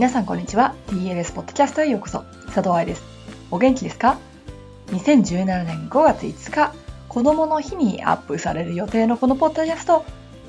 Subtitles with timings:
[0.00, 0.74] 皆さんこんにちは。
[0.86, 2.24] DLS ポッドキャストへようこそ。
[2.46, 3.02] 佐藤愛です。
[3.50, 4.18] お元気ですか
[4.86, 6.74] ？2017年5月5日
[7.06, 10.06] 子供の日にアップされる予定のこのポッドキャスト。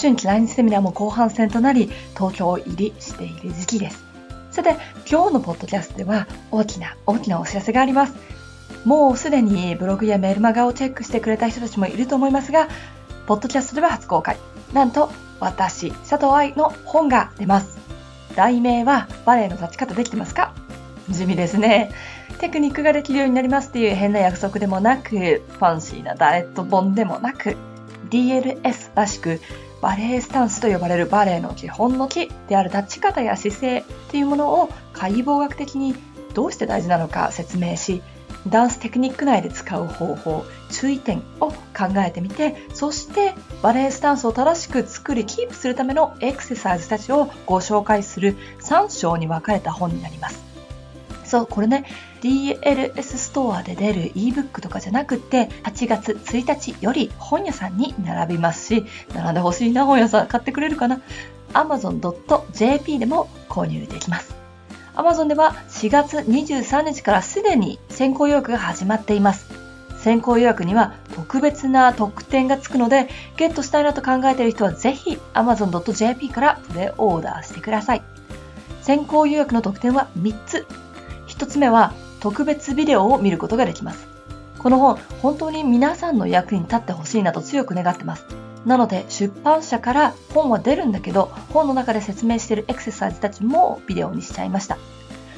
[0.00, 4.04] 春季来日セミナーも後半戦となり東京入りしている時期です。
[4.52, 4.76] さて
[5.10, 8.14] 今日のポッドキャストでは大きな大きなお知らせがあります。
[8.84, 12.68] もうすでにブログやメルマガをチェックしてくれた人たちもいると思いますが
[13.26, 14.36] ポッドキャストでは初公開。
[14.72, 17.91] なんと私佐藤愛の本が出ます。
[18.32, 20.54] 題名はバレエの立ち方できてますか？
[21.10, 21.90] 地味ですね。
[22.38, 27.56] テクニックができるようになりますっていう変な約束でもなく、ファンシーなダイエット本でもなく、
[28.10, 29.40] DLS らしく、
[29.80, 35.94] バレエスタンスと呼ばれるバレエの基本の木である立ち方や姿勢っていうものを解剖学的に
[36.34, 38.02] どうして大事なのか説明し、
[38.48, 41.54] ダンステクニック内で使う方法、注意点を考
[41.98, 50.42] えてみて、そしてバレエスタンスを正しく作り、キープするためのエクササイズたちをご紹介する3章に分かれた本になります。
[51.24, 51.86] そう、これね、
[52.20, 61.00] DLS ストアで出る ebook とかじゃなくて、8月1日より本屋さんに並びますし、並んでほしいな、本屋さん買ってくれるかな
[61.54, 64.41] ？amazon.jp でも購入できます。
[64.94, 69.46] Amazon では4月23日からすでに先行予約が始まっています。
[69.96, 78.02] 先行予約には特別な特典がつくので、ゲットしたいなと考えている人はぜひ amazon.jp からプレオーダーしてください。
[78.82, 80.66] 先行予約の特典は3つ。
[81.28, 84.06] 1つ目は特別ビデオを見ることができます。
[84.58, 88.26] この本、本当に皆さんの役に立ってほしいなと強く願ってます。
[88.64, 94.78] なので出版社から本は出るんだけど本の中で説明してるエクササイズたちもビデオにしちゃいました。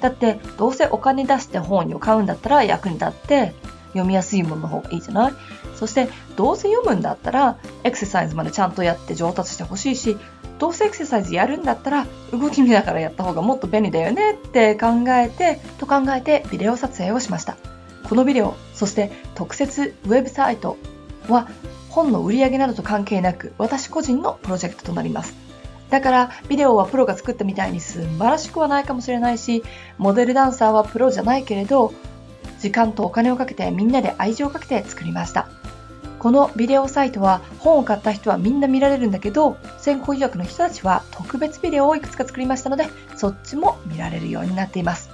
[0.00, 3.54] だってどうせお金出して本を買うんだったら役に立って
[3.88, 5.32] 読みやすいものの方がいいじゃない？
[5.74, 10.18] そしてどうせ読むんだったらエクササイズまでちゃんとやって上達してほしいし
[10.58, 17.56] どうせエクササイズやるんだったら動き見ながらやった方がもっと便利だよねって考えてと考えてビデオ撮影をしました。
[18.08, 20.76] このビデオそして特設ウェブサイト
[21.28, 21.48] は
[21.96, 25.34] 本の売り上げなどと関係なく私個人のプロジェクトとなります。
[25.88, 29.64] だからビデオはプロが作ったみたいに素晴らしくはないかもしれないし、
[29.96, 31.94] モデルダンサーはプロじゃないけれど、
[32.60, 35.48] 時間とお金をかけてみんなで愛情をかけて作りました。
[36.18, 45.08] このビデオサイトは本を買った人はみんな見られるんだけど、先行予約の人たちは特別ビデオをいくつか作りましたので、そっちも見られるようになっています。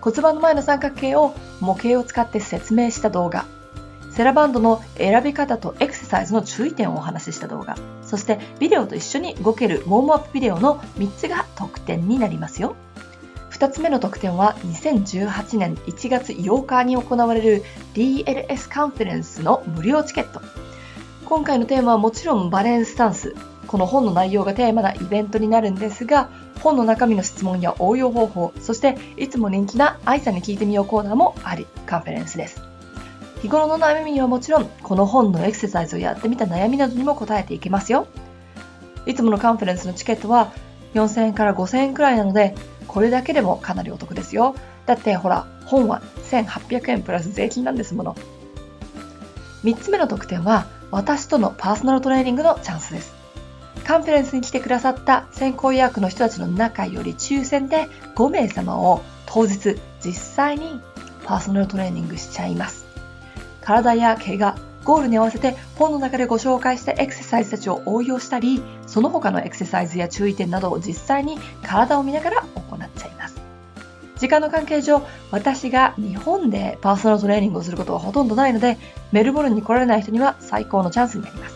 [0.00, 3.44] 骨盤の前の三角形を模型を使って説明した動画、
[4.18, 12.74] セラバンドの選び方とエサイズの注意点をお話しした動画、そしてビデオと一緒に動けるウォームアップビデオの3つが特典になりますよ。
[13.50, 17.62] 2つ目の特典は2018年1月8日に行われる
[17.94, 20.40] DLS カンファレンスの無料チケット。
[21.26, 23.34] 今回のテーマはもちろんバレンスタンス。
[23.66, 26.30] この本の内容がテーマなイベントになるんですが、
[26.62, 32.67] 本の中身の質問や応用方法、そしていつも人気な愛さんに聞いてみようコーナーもあり、カンファレンスです。
[33.42, 38.08] 日頃の悩みにはもちろん、この本のエクササイズをやってみた悩みなどにも答えていけますよ。
[39.06, 40.52] いつものカンファレンスのチケットは
[40.94, 42.54] 4000円から5000円くらいなので、
[42.88, 44.56] これだけでもかなりお得ですよ。
[44.86, 48.16] だってほら、本は1800円プラス税金なんですもの。
[49.62, 53.14] 3つ目の特典は、私とのパーソナルトレーニングのチャンスです。
[53.84, 60.80] カンファレンスに来てくださった先行予約の人たちの中より抽選で5名様を当日実際に
[61.24, 62.87] パーソナルトレーニングしちゃいます。
[63.68, 73.38] 体や怪我、ゴールに合わせて本の中でご紹介したエクササイズたちを応用したり、その他のエクササイズや注意点などを実際に体を見ながら行っちゃいます。
[74.16, 78.78] 時間の関係上、私が日本でパーソナルトレーニングをすることはほとんどないので、
[79.12, 81.54] メルボルンに来られない人には最高のチャンスになります。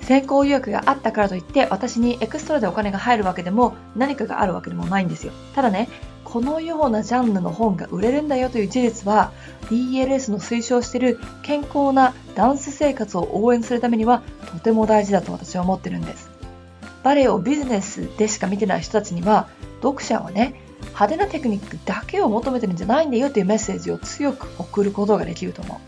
[0.00, 5.32] 先行予約があったからといって私にエクストラでお金が入るわけでも何かがあるわけでもないんですよ。
[5.54, 5.88] ただね、
[6.34, 9.30] このようなジャンルの本が売れるんだよという事実は
[9.70, 16.28] DLS の推奨している健康なダンス生活を応援するためにはとても大事だと私は思ってるんです。
[17.04, 19.46] バレエをビジネスでしか見てない人たちには
[19.80, 25.78] 読者はね派手なテクニックだけを求めてるんじゃないんだよというメッセージを強く送ることができると思う。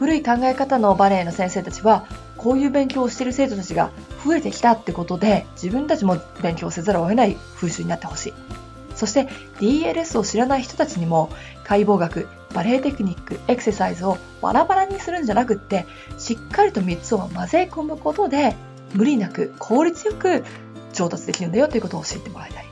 [0.00, 3.92] 古い考え方のバレエの先生たちはこういう勉強をしている生徒たちが
[4.24, 8.61] 増えてきたってことで自分たちも勉強せざるを得ない風習になってほしい。
[9.02, 9.26] そして
[9.58, 11.28] DLS を知らない人たちにも
[11.64, 15.86] 解剖学、バレエテクニック、エクササイズをバラバラにするんじゃなくって、
[16.18, 18.54] しっかりと3つを混ぜ込むことで、
[18.94, 20.44] 無理なく効率よく
[20.92, 22.66] 上達できるんだよということを教えてもらいたい。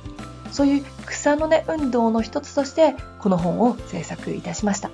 [0.53, 4.89] そういう草の根運動の一つとして、この本を制作いたしました。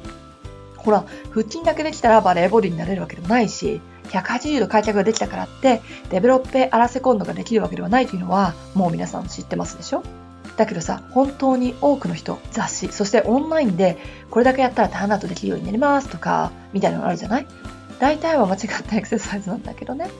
[0.78, 1.04] ほら、
[1.34, 10.02] 腹筋だけできたらバレーボディになれるわけでもないし、180度開脚ができたからって、デベロッペアラセコンドができるわけではないというのは、もう皆さん知ってますでしょ？
[10.56, 13.98] だけどさ、本当に多くの人、雑誌、そしてオンラインで
[14.30, 17.46] これだけやったらターンアウトできるようになりますとか、みたいなのあるじゃない？
[17.98, 20.10] 大体は間違ったエクササイズなんだけどね。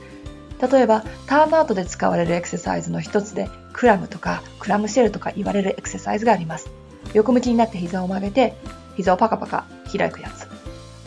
[0.59, 6.69] 例えば、ターンアウトで使われるエクササイズの一つで、クラムとかクラムシェルとか言われるエクササイズがあります。
[7.13, 8.55] 横向きになって膝を曲げて、
[8.95, 10.47] 膝をパカパカ開くやつ。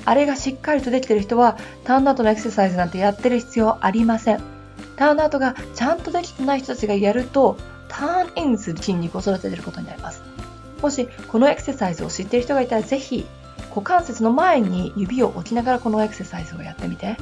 [0.04, 4.40] あれがしっかりとできてる人は、ターンアウトのエクササイズなんてやってる必要ありません。
[4.96, 7.56] ターンアウトがちゃんとできてない人たちがやると、
[7.90, 10.22] ターンインする筋肉を育ててることになります。
[10.80, 13.26] もし、このエクササイズを知っている人がいたら、ぜひ、
[13.68, 17.16] 股関節の前に指を置きながらこのエクササイズをやってみて。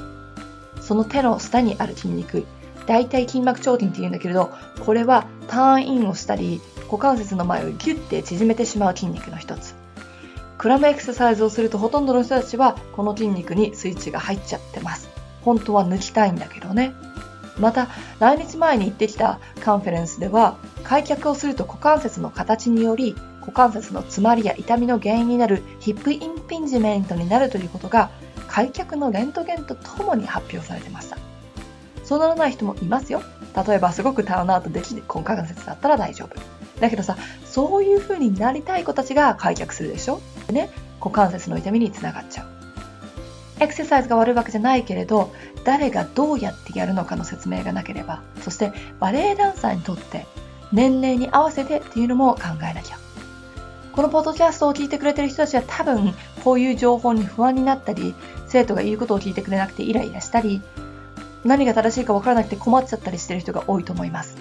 [0.80, 2.46] その手の下にある筋肉、
[2.86, 9.74] 大腿筋膜腸筋って言うんだけれど、これはターンインをしたり、股関節の前をギュッて縮めてしまう筋肉の一つ。
[10.56, 15.08] クラムエクササイズをするとほとんどの人たちはこの筋肉にスイッチが入っちゃってます。
[15.44, 16.94] 本当は抜きたいんだけどね。
[17.58, 17.88] また、
[18.18, 28.10] 来日前に行ってきたカンフェレンスでは、開脚をすると股関節の形により、股関節の詰まりや痛みの原因になるヒップインピンジメントになるということが
[28.46, 31.16] 開脚のレントゲンとともに発表されてました。
[32.04, 33.22] そうならない人もいますよ。
[33.66, 36.36] 例えばすごくターンアウトできる股関節だったら大丈夫。
[36.78, 40.20] だけどさ、そういう風になりたい子たちが開脚するでしょ
[40.50, 40.68] ね、
[41.00, 42.57] 股関節の痛みにつながっちゃう。
[43.60, 45.32] エクササイズが悪いわけじゃないけれど、
[45.64, 50.26] 誰がどうやってやるのかの説明がなければ、そしてバレエダンサーにとって
[50.72, 52.98] 年齢に合わせてっていうのも考えなきゃ。
[53.92, 56.14] このポッドキャストを聞いてくれてる人たちは多分
[56.44, 58.14] こういう情報に不安になったり、
[58.46, 60.62] 生徒が言うことを聞いてくれなくてイライラしたり、
[61.44, 64.36] 何が正しいか分からなくて困っちゃったりしてる人が多いと思います。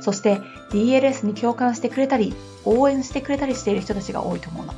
[0.00, 0.40] そして
[0.70, 2.34] DLS に共感してくれたり、
[2.64, 4.74] 応援してくれたりしている人たちが多いと思うの。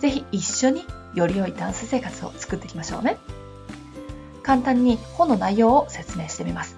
[0.00, 0.84] ぜひ一緒に
[1.14, 3.18] より良いダンス生活を作っていきましょうね。
[4.42, 6.76] 簡単に本の内容を説明してみます。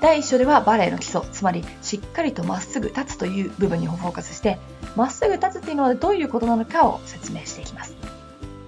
[0.00, 4.58] 第1章ではバレエの基礎、つまりしっかりとまっすぐ立つという部分にフォーカスして、
[4.96, 7.94] まっすぐ立つっていうのはどういうことなのかを説明していきます。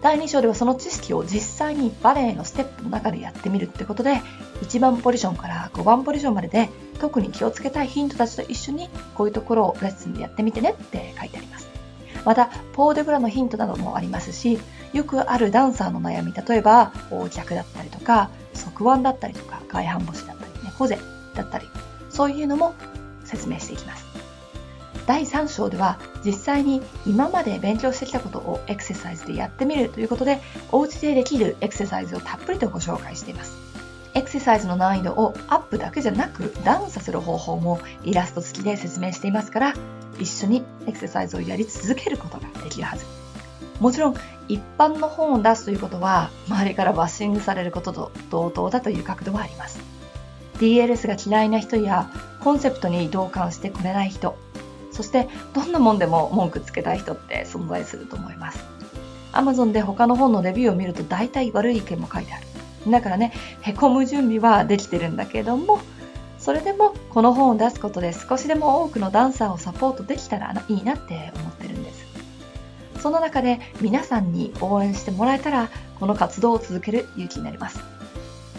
[0.01, 4.23] 第2章ではその知識を実際にバレエのステップの中でやってみるってことで、
[4.63, 6.71] 1番ポジションから5番ポジションまでで
[7.01, 11.56] 特に気をつけたいヒントたちと一緒にこういうところをレッスンでやってみてねって書いてあります。
[12.27, 14.59] また、ポーデブラのヒントなどもありますし、
[14.93, 20.99] よくあるダンサーの悩み、例えば、横脚だったりとか、側腕だったりとか、外反母趾だったり、猫背
[21.35, 21.67] だったり、
[22.11, 22.75] そういうのも
[23.25, 24.07] 説明していきます。
[25.07, 30.41] 第3章では実際に今まで勉強してきたことをエクササイズでやってみるということで
[30.73, 33.57] お家でできるエクササイズをたっぷりとご紹介しています
[34.15, 39.75] エクササイズの難易度をアップだけじゃなくダウンさせる方法もイラスト付きで説明していますから
[40.19, 43.05] 一緒にエクササイズをやり続けることができるはず。
[43.81, 44.15] もちろん
[44.49, 49.81] 一般の本を出すということは周りからバッシングされることと同等だという角度はあります。
[50.59, 52.11] DLS が嫌いな人や
[52.41, 54.39] コンセプトに同感してくれない人
[54.91, 58.65] そしてどんなもんでも文句つけたい人って存在すると思います。
[59.33, 62.47] Amazon で他の本のレビューを見ると大体悪い意見も書いてある。
[62.91, 65.81] だからねへこむ準備はできてるんだけども
[66.47, 72.07] それでもこの本を出すことで少しでも多くのダンサーをサポートできたらいいなって思ってるんです。
[73.01, 77.81] その中で皆さんに応援してもらえたらこの活動を続ける勇気になります。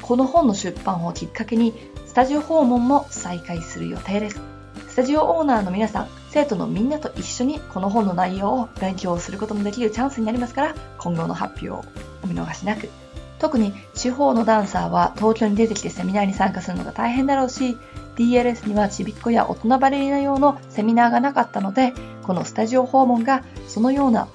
[0.01, 1.73] この本の出版をきっかけに
[2.05, 4.41] スタジオ訪問も再開する予定です。
[4.89, 11.89] スタジオオーナーの皆さん生徒のみんなと一緒にこの本の内容を勉強することのできるチャンスになりますから今後の発表を
[12.21, 12.89] お見逃しなく。
[13.39, 17.77] 特に地方のダンサーは東京に出てきてセミナーに参加するのが大変だろうし
[18.15, 24.27] DLS にはちびっこや大人バレリーナ用のセミナーがなかったのでこのスタジオ訪問がそのような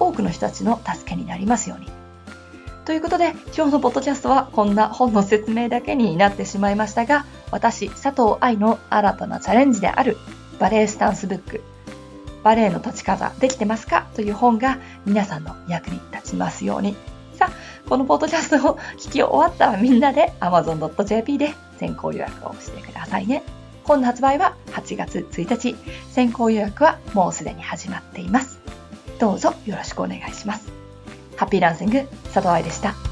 [0.00, 1.88] 多くの人たちの助けになりますように。
[2.86, 10.16] ということで今日のポッドキャストはこんな本の説明だけになってしまいましたが私佐藤愛の新たなチャレンジである
[10.58, 11.60] バレエスタンスブック
[12.42, 16.96] バレエの立ち方できてますかという本が皆さんの役に立ちますように、
[17.88, 23.42] このポッドキャストを聞き終わったらみんなで amazon.jp で先行予約をしてくださいね。
[23.84, 25.74] 本の発売は8月1日。
[26.10, 28.58] 先行予約はもうすでに始まっています。
[29.18, 30.70] どうぞよろしくお願いします。
[31.36, 33.07] ハッピーランシング佐藤愛でした。